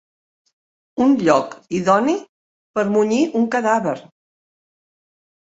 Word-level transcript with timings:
Un 1.05 1.11
lloc 1.27 1.53
idoni 1.81 2.17
per 2.79 2.87
munyir 2.97 3.23
un 3.43 3.47
cadàver. 3.57 3.97